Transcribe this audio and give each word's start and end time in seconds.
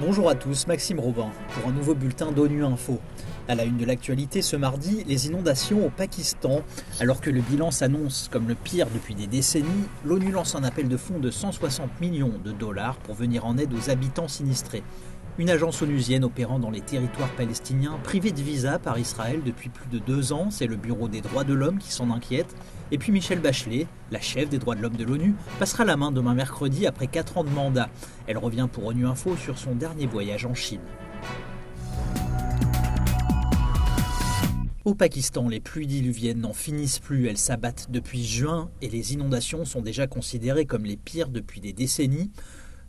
Bonjour 0.00 0.30
à 0.30 0.34
tous, 0.34 0.66
Maxime 0.66 0.98
Robin 0.98 1.28
pour 1.52 1.70
un 1.70 1.72
nouveau 1.72 1.94
bulletin 1.94 2.32
d'ONU 2.32 2.64
Info. 2.64 2.98
À 3.48 3.54
la 3.54 3.64
une 3.64 3.76
de 3.76 3.84
l'actualité 3.84 4.42
ce 4.42 4.56
mardi, 4.56 5.04
les 5.06 5.26
inondations 5.26 5.84
au 5.84 5.90
Pakistan. 5.90 6.62
Alors 7.00 7.20
que 7.20 7.30
le 7.30 7.40
bilan 7.42 7.70
s'annonce 7.70 8.28
comme 8.32 8.48
le 8.48 8.54
pire 8.54 8.86
depuis 8.94 9.14
des 9.14 9.26
décennies, 9.26 9.88
l'ONU 10.04 10.30
lance 10.30 10.54
un 10.54 10.64
appel 10.64 10.88
de 10.88 10.96
fonds 10.96 11.18
de 11.18 11.30
160 11.30 12.00
millions 12.00 12.32
de 12.44 12.52
dollars 12.52 12.96
pour 12.96 13.14
venir 13.14 13.44
en 13.44 13.58
aide 13.58 13.74
aux 13.74 13.90
habitants 13.90 14.28
sinistrés. 14.28 14.82
Une 15.38 15.50
agence 15.50 15.80
onusienne 15.82 16.24
opérant 16.24 16.58
dans 16.58 16.70
les 16.70 16.80
territoires 16.80 17.30
palestiniens, 17.30 17.98
privée 18.02 18.32
de 18.32 18.40
visa 18.40 18.78
par 18.78 18.98
Israël 18.98 19.40
depuis 19.44 19.68
plus 19.68 19.88
de 19.88 19.98
deux 19.98 20.32
ans, 20.32 20.50
c'est 20.50 20.66
le 20.66 20.76
Bureau 20.76 21.08
des 21.08 21.20
droits 21.20 21.44
de 21.44 21.54
l'homme 21.54 21.78
qui 21.78 21.92
s'en 21.92 22.10
inquiète. 22.10 22.54
Et 22.92 22.98
puis 22.98 23.12
Michelle 23.12 23.38
Bachelet, 23.38 23.86
la 24.10 24.20
chef 24.20 24.48
des 24.48 24.58
droits 24.58 24.74
de 24.74 24.82
l'homme 24.82 24.96
de 24.96 25.04
l'ONU, 25.04 25.34
passera 25.60 25.84
la 25.84 25.96
main 25.96 26.10
demain 26.10 26.34
mercredi 26.34 26.86
après 26.86 27.06
quatre 27.06 27.38
ans 27.38 27.44
de 27.44 27.50
mandat. 27.50 27.88
Elle 28.26 28.38
revient 28.38 28.68
pour 28.70 28.84
ONU 28.86 29.06
Info 29.06 29.36
sur 29.36 29.58
son 29.58 29.76
dernier 29.76 30.06
voyage 30.06 30.44
en 30.44 30.54
Chine. 30.54 30.80
Au 34.84 34.94
Pakistan, 34.94 35.48
les 35.48 35.60
pluies 35.60 35.86
diluviennes 35.86 36.40
n'en 36.40 36.52
finissent 36.52 36.98
plus, 36.98 37.28
elles 37.28 37.38
s'abattent 37.38 37.88
depuis 37.90 38.24
juin 38.24 38.70
et 38.82 38.88
les 38.88 39.12
inondations 39.12 39.64
sont 39.64 39.82
déjà 39.82 40.08
considérées 40.08 40.64
comme 40.64 40.84
les 40.84 40.96
pires 40.96 41.28
depuis 41.28 41.60
des 41.60 41.72
décennies. 41.72 42.32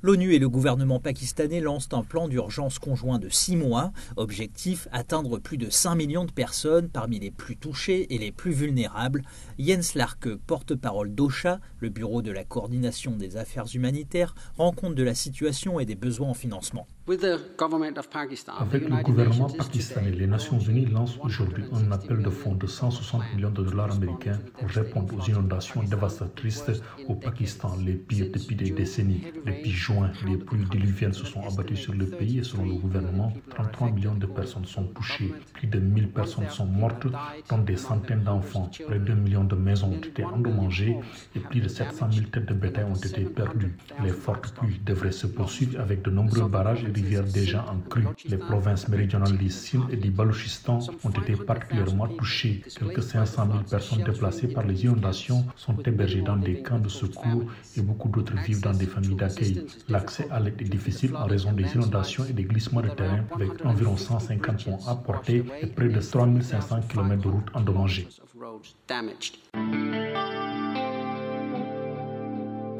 L'ONU 0.04 0.34
et 0.34 0.40
le 0.40 0.50
gouvernement 0.50 1.00
pakistanais 1.00 1.60
lancent 1.60 1.90
un 1.92 2.02
plan 2.02 2.28
d'urgence 2.28 2.80
conjoint 2.80 3.20
de 3.20 3.30
six 3.30 3.56
mois. 3.56 3.92
Objectif 4.16 4.88
atteindre 4.92 5.38
plus 5.38 5.60
de 5.60 5.70
5 5.70 5.94
millions 5.94 6.26
de 6.26 6.32
personnes 6.32 6.90
parmi 6.90 7.20
les 7.20 7.30
plus 7.30 7.56
touchées 7.56 8.12
et 8.12 8.18
les 8.18 8.32
plus 8.32 8.52
vulnérables. 8.52 9.22
Jens 9.60 9.94
Larke, 9.94 10.36
porte-parole 10.48 11.14
d'OCHA, 11.14 11.60
le 11.78 11.90
bureau 11.90 12.24
de 12.24 12.32
la 12.32 12.44
coordination 12.44 13.16
des 13.16 13.38
affaires 13.38 13.68
humanitaires, 13.76 14.34
rend 14.58 14.72
compte 14.72 14.96
de 14.96 15.04
la 15.04 15.14
situation 15.14 15.80
et 15.80 15.86
des 15.86 15.94
besoins 15.94 16.30
en 16.30 16.34
financement. 16.34 16.88
Avec 17.12 18.88
le 18.90 19.04
gouvernement 19.04 19.50
pakistanais, 19.50 20.12
les 20.12 20.28
Nations 20.28 20.60
Unies 20.60 20.86
lancent 20.86 21.18
aujourd'hui 21.22 21.66
un 21.74 21.92
appel 21.92 22.22
de 22.22 22.30
fonds 22.30 22.56
de 22.56 22.66
160 22.66 23.22
millions 23.36 23.50
de 23.50 23.64
dollars 23.64 23.92
américains 23.92 24.40
pour 24.58 24.70
répondre 24.70 25.14
aux 25.18 25.30
inondations 25.30 25.84
dévastatrices 25.84 26.64
au 27.10 27.16
Pakistan, 27.16 27.76
les 27.86 27.96
pires 27.96 28.28
depuis 28.34 28.56
des 28.56 28.72
décennies. 28.72 29.24
Depuis 29.46 29.72
juin, 29.72 30.12
les 30.26 30.38
pluies 30.38 30.66
diluviennes 30.72 31.12
se 31.12 31.26
sont 31.26 31.42
abattues 31.42 31.76
sur 31.76 31.94
le 31.94 32.06
pays 32.06 32.40
et 32.40 32.44
selon 32.44 32.64
le 32.66 32.76
gouvernement, 32.76 33.34
33 33.50 33.90
millions 33.92 34.16
de 34.16 34.28
personnes 34.28 34.66
sont 34.66 34.86
touchées. 34.86 35.34
Plus 35.54 35.68
de 35.68 35.80
1000 35.80 36.12
personnes 36.12 36.50
sont 36.50 36.66
mortes, 36.66 37.08
dont 37.50 37.58
des 37.58 37.76
centaines 37.76 38.24
d'enfants. 38.24 38.72
Près 38.88 39.00
de 39.00 39.06
2 39.06 39.14
millions 39.16 39.44
de 39.44 39.56
maisons 39.56 39.92
ont 39.92 40.00
été 40.02 40.24
endommagées 40.24 40.98
et 41.36 41.40
plus 41.40 41.60
de 41.60 41.68
700 41.68 42.08
000 42.10 42.26
têtes 42.28 42.46
de 42.46 42.54
bétail 42.54 42.86
ont 42.86 42.96
été 42.96 43.26
perdues. 43.26 43.76
Les 44.02 44.12
fortes 44.12 44.54
pluies 44.54 44.80
devraient 44.86 45.12
se 45.12 45.28
poursuivre 45.28 45.82
avec 45.82 46.04
de 46.04 46.10
nombreux 46.10 46.48
barrages 46.48 46.86
déjà 47.02 47.66
en 47.70 47.78
crue. 47.90 48.06
Les 48.28 48.38
provinces 48.38 48.88
méridionales 48.88 49.38
du 49.38 49.50
Sindh 49.50 49.84
et 49.92 49.98
du 49.98 50.12
Baluchistan 50.12 50.80
ont 51.04 51.10
été 51.10 51.36
particulièrement 51.36 52.08
touchées. 52.08 52.62
Quelques 52.78 53.04
500 53.04 53.48
000 53.48 53.64
personnes 53.70 54.04
déplacées 54.04 54.48
par 54.48 54.66
les 54.66 54.84
inondations 54.84 55.46
sont 55.56 55.78
hébergées 55.86 56.22
dans 56.22 56.38
des 56.38 56.62
camps 56.62 56.80
de 56.80 56.90
secours 56.90 57.44
et 57.78 57.82
beaucoup 57.82 58.10
d'autres 58.10 58.36
vivent 58.38 58.62
dans 58.62 58.74
des 58.74 58.86
familles 58.86 59.16
d'accueil. 59.16 59.66
L'accès 59.90 60.28
à 60.32 60.40
l'aide 60.40 60.62
est 60.62 60.66
difficile 60.70 61.16
en 61.16 61.26
raison 61.26 61.52
des 61.54 61.66
inondations 61.74 62.26
et 62.26 62.34
des 62.34 62.44
glissements 62.44 62.82
de 62.82 62.90
terrain 62.90 63.24
avec 63.32 63.66
environ 63.66 63.98
150 63.98 64.66
ponts 64.66 64.80
à 64.88 64.96
porter 64.96 65.44
et 65.62 65.68
près 65.68 65.90
de 65.90 66.00
3500 66.00 66.82
km 66.90 67.22
de 67.22 67.30
routes 67.30 67.50
endommagées. 67.54 68.08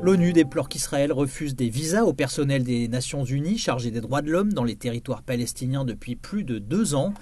L'ONU 0.04 0.34
déplore 0.34 0.68
qu'Israël 0.68 1.14
refuse 1.14 1.56
des 1.56 1.70
visas 1.70 2.06
au 2.06 2.14
personnel 2.14 2.64
des 2.64 2.88
Nations 2.88 3.24
Unies 3.24 3.60
chargé 3.60 3.92
des 3.92 4.02
droits 4.02 4.24
de 4.24 4.32
l'homme 4.32 4.52
dans 4.52 4.64
les 4.64 4.76
territoires 4.76 5.22
palestiniens 5.22 5.86
depuis 5.86 6.16
plus 6.16 6.44
de 6.44 6.58
deux 6.58 6.96
ans. 6.96 7.14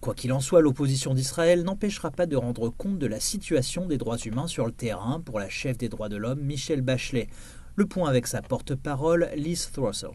Quoi 0.00 0.12
qu'il 0.12 0.32
en 0.32 0.40
soit, 0.40 0.60
l'opposition 0.60 1.14
d'Israël 1.14 1.62
n'empêchera 1.62 2.10
pas 2.10 2.26
de 2.26 2.34
rendre 2.34 2.68
compte 2.68 2.98
de 2.98 3.06
la 3.06 3.20
situation 3.20 3.86
des 3.86 3.96
droits 3.96 4.18
humains 4.18 4.48
sur 4.48 4.66
le 4.66 4.72
terrain 4.72 5.22
pour 5.24 5.38
la 5.38 5.48
chef 5.48 5.78
des 5.78 5.88
droits 5.88 6.08
de 6.08 6.16
l'homme, 6.16 6.40
Michelle 6.40 6.80
Bachelet. 6.80 7.28
Le 7.76 7.86
point 7.86 8.08
avec 8.08 8.26
sa 8.26 8.42
porte-parole, 8.42 9.28
Liz 9.36 9.70
Throssell. 9.72 10.10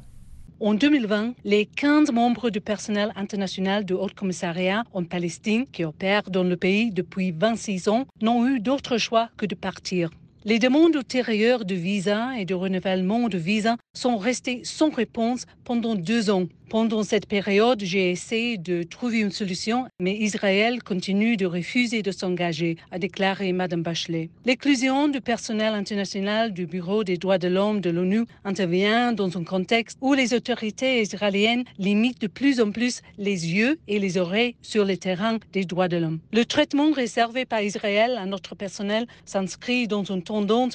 En 0.59 0.73
2020, 0.73 1.35
les 1.45 1.65
15 1.65 2.11
membres 2.11 2.49
du 2.49 2.59
personnel 2.59 3.13
international 3.15 3.85
du 3.85 3.93
Haut 3.93 4.09
Commissariat 4.13 4.83
en 4.91 5.05
Palestine 5.05 5.65
qui 5.65 5.85
opèrent 5.85 6.29
dans 6.29 6.43
le 6.43 6.57
pays 6.57 6.91
depuis 6.91 7.31
26 7.31 7.87
ans 7.87 8.05
n'ont 8.21 8.45
eu 8.45 8.59
d'autre 8.59 8.97
choix 8.97 9.29
que 9.37 9.45
de 9.45 9.55
partir. 9.55 10.09
Les 10.43 10.57
demandes 10.57 10.95
ultérieures 10.95 11.65
de 11.65 11.75
visa 11.75 12.31
et 12.39 12.45
de 12.45 12.55
renouvellement 12.55 13.29
de 13.29 13.37
visa 13.37 13.77
sont 13.93 14.17
restées 14.17 14.61
sans 14.63 14.89
réponse 14.89 15.45
pendant 15.63 15.93
deux 15.93 16.31
ans. 16.31 16.47
Pendant 16.71 17.03
cette 17.03 17.27
période, 17.27 17.81
j'ai 17.83 18.11
essayé 18.11 18.57
de 18.57 18.83
trouver 18.83 19.19
une 19.19 19.31
solution, 19.31 19.87
mais 19.99 20.15
Israël 20.15 20.81
continue 20.81 21.35
de 21.35 21.45
refuser 21.45 22.01
de 22.01 22.11
s'engager, 22.11 22.77
a 22.91 22.97
déclaré 22.97 23.51
Mme 23.51 23.83
Bachelet. 23.83 24.29
L'éclusion 24.45 25.09
du 25.09 25.19
personnel 25.19 25.73
international 25.73 26.53
du 26.53 26.65
Bureau 26.67 27.03
des 27.03 27.17
droits 27.17 27.37
de 27.37 27.49
l'homme 27.49 27.81
de 27.81 27.89
l'ONU 27.89 28.23
intervient 28.45 29.11
dans 29.11 29.37
un 29.37 29.43
contexte 29.43 29.97
où 29.99 30.13
les 30.13 30.33
autorités 30.33 31.01
israéliennes 31.01 31.65
limitent 31.77 32.21
de 32.21 32.27
plus 32.27 32.61
en 32.61 32.71
plus 32.71 33.01
les 33.17 33.51
yeux 33.53 33.77
et 33.89 33.99
les 33.99 34.17
oreilles 34.17 34.55
sur 34.61 34.85
le 34.85 34.95
terrain 34.95 35.39
des 35.51 35.65
droits 35.65 35.89
de 35.89 35.97
l'homme. 35.97 36.19
Le 36.31 36.45
traitement 36.45 36.91
réservé 36.91 37.43
par 37.43 37.61
Israël 37.61 38.15
à 38.17 38.25
notre 38.25 38.55
personnel 38.55 39.07
s'inscrit 39.25 39.89
dans 39.89 40.05
une 40.05 40.23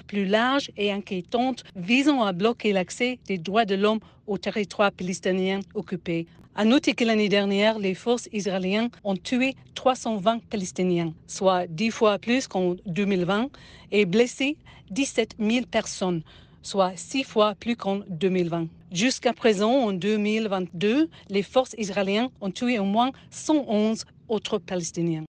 plus 0.06 0.26
large 0.26 0.70
et 0.76 0.92
inquiétante 0.92 1.64
visant 1.74 2.22
à 2.22 2.32
bloquer 2.32 2.72
l'accès 2.72 3.18
des 3.26 3.38
droits 3.38 3.64
de 3.64 3.74
l'homme 3.74 4.00
au 4.26 4.36
territoire 4.38 4.92
palestinien 4.92 5.60
occupé. 5.74 6.26
À 6.54 6.64
noter 6.64 6.94
que 6.94 7.04
l'année 7.04 7.28
dernière, 7.28 7.78
les 7.78 7.94
forces 7.94 8.28
israéliennes 8.32 8.90
ont 9.04 9.16
tué 9.16 9.54
320 9.74 10.40
Palestiniens, 10.50 11.12
soit 11.26 11.66
10 11.68 11.90
fois 11.90 12.18
plus 12.18 12.48
qu'en 12.48 12.76
2020, 12.86 13.48
et 13.92 14.06
blessé 14.06 14.56
17 14.90 15.36
000 15.38 15.66
personnes, 15.66 16.22
soit 16.62 16.92
6 16.96 17.24
fois 17.24 17.54
plus 17.54 17.76
qu'en 17.76 18.00
2020. 18.08 18.68
Jusqu'à 18.92 19.32
présent, 19.32 19.72
en 19.72 19.92
2022, 19.92 21.08
les 21.28 21.42
forces 21.42 21.74
israéliennes 21.78 22.28
ont 22.40 22.50
tué 22.50 22.78
au 22.78 22.84
moins 22.84 23.10
111 23.30 24.04
autres 24.28 24.58
Palestiniens. 24.58 25.24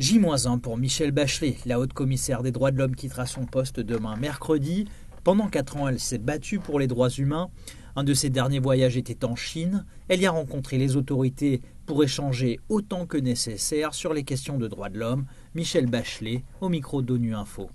J-1 0.00 0.60
pour 0.60 0.78
Michel 0.78 1.10
Bachelet, 1.10 1.58
la 1.66 1.78
haute 1.78 1.92
commissaire 1.92 2.42
des 2.42 2.52
droits 2.52 2.70
de 2.70 2.78
l'homme 2.78 2.96
quittera 2.96 3.26
son 3.26 3.44
poste 3.44 3.80
demain 3.80 4.16
mercredi. 4.16 4.86
Pendant 5.24 5.48
quatre 5.48 5.76
ans, 5.76 5.88
elle 5.88 6.00
s'est 6.00 6.16
battue 6.16 6.58
pour 6.58 6.80
les 6.80 6.86
droits 6.86 7.10
humains. 7.10 7.50
Un 7.96 8.02
de 8.02 8.14
ses 8.14 8.30
derniers 8.30 8.60
voyages 8.60 8.96
était 8.96 9.26
en 9.26 9.36
Chine. 9.36 9.84
Elle 10.08 10.22
y 10.22 10.26
a 10.26 10.30
rencontré 10.30 10.78
les 10.78 10.96
autorités 10.96 11.60
pour 11.84 12.02
échanger 12.02 12.60
autant 12.70 13.04
que 13.04 13.18
nécessaire 13.18 13.92
sur 13.92 14.14
les 14.14 14.24
questions 14.24 14.56
de 14.56 14.68
droits 14.68 14.88
de 14.88 14.98
l'homme. 14.98 15.26
Michel 15.54 15.84
Bachelet, 15.84 16.44
au 16.62 16.70
micro 16.70 17.02
d'ONU 17.02 17.34
Info. 17.34 17.68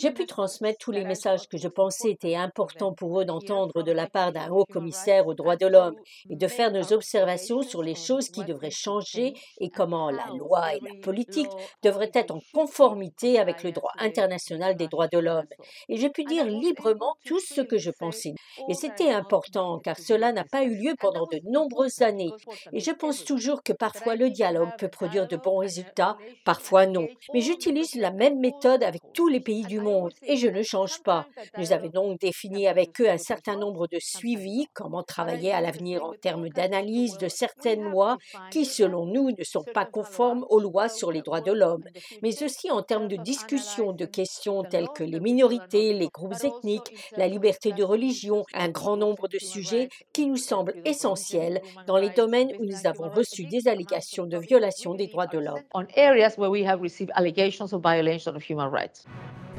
J'ai 0.00 0.10
pu 0.10 0.26
transmettre 0.26 0.78
tous 0.78 0.92
les 0.92 1.04
messages 1.04 1.48
que 1.48 1.58
je 1.58 1.68
pensais 1.68 2.10
étaient 2.10 2.34
importants 2.34 2.92
pour 2.92 3.20
eux 3.20 3.24
d'entendre 3.24 3.82
de 3.82 3.92
la 3.92 4.06
part 4.06 4.32
d'un 4.32 4.50
haut 4.50 4.64
commissaire 4.64 5.26
aux 5.26 5.34
droits 5.34 5.56
de 5.56 5.66
l'homme 5.66 5.96
et 6.30 6.36
de 6.36 6.48
faire 6.48 6.70
nos 6.70 6.92
observations 6.92 7.62
sur 7.62 7.82
les 7.82 7.94
choses 7.94 8.28
qui 8.28 8.44
devraient 8.44 8.70
changer 8.70 9.34
et 9.58 9.70
comment 9.70 10.10
la 10.10 10.26
loi 10.38 10.74
et 10.74 10.80
la 10.80 10.94
politique 11.02 11.50
devraient 11.82 12.10
être 12.14 12.32
en 12.32 12.40
conformité 12.52 13.38
avec 13.38 13.62
le 13.62 13.72
droit 13.72 13.92
international 13.98 14.76
des 14.76 14.88
droits 14.88 15.08
de 15.08 15.18
l'homme. 15.18 15.46
Et 15.88 15.96
j'ai 15.96 16.10
pu 16.10 16.24
dire 16.24 16.44
librement 16.44 17.14
tout 17.24 17.40
ce 17.40 17.60
que 17.60 17.78
je 17.78 17.90
pensais. 17.90 18.34
Et 18.68 18.74
c'était 18.74 19.10
important 19.10 19.78
car 19.78 19.98
cela 19.98 20.32
n'a 20.32 20.44
pas 20.44 20.64
eu 20.64 20.74
lieu 20.76 20.94
pendant 20.98 21.26
de 21.26 21.40
nombreuses 21.44 22.02
années. 22.02 22.32
Et 22.72 22.80
je 22.80 22.90
pense 22.90 23.24
toujours 23.24 23.62
que 23.62 23.72
parfois 23.72 24.16
le 24.16 24.30
dialogue 24.30 24.70
peut 24.78 24.88
produire 24.88 25.26
de 25.28 25.36
bons 25.36 25.58
résultats, 25.58 26.16
parfois 26.44 26.86
non. 26.86 27.06
Mais 27.32 27.40
j'utilise 27.40 27.94
la 28.02 28.10
même 28.10 28.40
méthode 28.40 28.82
avec 28.82 29.00
tous 29.14 29.28
les 29.28 29.38
pays 29.38 29.62
du 29.62 29.78
monde 29.78 30.12
et 30.26 30.36
je 30.36 30.48
ne 30.48 30.62
change 30.62 31.02
pas. 31.04 31.26
Nous 31.56 31.72
avons 31.72 31.88
donc 31.88 32.20
défini 32.20 32.66
avec 32.66 33.00
eux 33.00 33.08
un 33.08 33.16
certain 33.16 33.56
nombre 33.56 33.86
de 33.86 33.98
suivis, 34.00 34.66
comment 34.74 35.04
travailler 35.04 35.52
à 35.52 35.60
l'avenir 35.60 36.04
en 36.04 36.12
termes 36.12 36.48
d'analyse 36.48 37.16
de 37.18 37.28
certaines 37.28 37.84
lois 37.84 38.18
qui, 38.50 38.64
selon 38.64 39.06
nous, 39.06 39.30
ne 39.30 39.44
sont 39.44 39.64
pas 39.72 39.84
conformes 39.84 40.44
aux 40.50 40.58
lois 40.58 40.88
sur 40.88 41.12
les 41.12 41.22
droits 41.22 41.40
de 41.40 41.52
l'homme, 41.52 41.84
mais 42.22 42.42
aussi 42.42 42.72
en 42.72 42.82
termes 42.82 43.06
de 43.06 43.16
discussion 43.16 43.92
de 43.92 44.04
questions 44.04 44.64
telles 44.64 44.88
que 44.88 45.04
les 45.04 45.20
minorités, 45.20 45.92
les 45.92 46.08
groupes 46.08 46.42
ethniques, 46.42 46.92
la 47.16 47.28
liberté 47.28 47.70
de 47.72 47.84
religion, 47.84 48.44
un 48.52 48.68
grand 48.68 48.96
nombre 48.96 49.28
de 49.28 49.38
sujets 49.38 49.88
qui 50.12 50.26
nous 50.26 50.36
semblent 50.36 50.74
essentiels 50.84 51.62
dans 51.86 51.98
les 51.98 52.10
domaines 52.10 52.52
où 52.58 52.64
nous 52.64 52.86
avons 52.86 53.08
reçu 53.10 53.44
des 53.44 53.68
allégations 53.68 54.26
de 54.26 54.38
violation 54.38 54.94
des 54.94 55.06
droits 55.06 55.28
de 55.28 55.38
l'homme. 55.38 55.62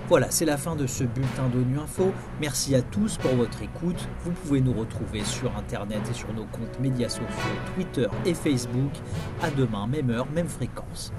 Voilà, 0.08 0.30
c'est 0.32 0.46
la 0.46 0.58
fin 0.58 0.76
de 0.76 0.88
ce 0.88 1.04
bulletin 1.04 1.48
d'ONU 1.50 1.80
Info. 1.80 2.12
Merci 2.42 2.76
à 2.76 2.82
tous 2.82 3.18
pour 3.18 3.32
votre 3.36 3.62
écoute. 3.62 4.08
Vous 4.22 4.32
pouvez 4.32 4.60
nous 4.60 4.74
retrouver 4.74 5.24
sur 5.24 5.56
Internet 5.56 6.02
et 6.10 6.14
sur 6.14 6.34
nos 6.34 6.46
comptes 6.46 6.80
médias 6.80 7.10
sociaux 7.10 7.28
Twitter 7.76 8.08
et 8.26 8.34
Facebook. 8.34 8.92
À 9.42 9.50
demain, 9.52 9.88
même 9.88 10.10
heure, 10.10 10.28
même 10.32 10.50
fréquence. 10.50 11.14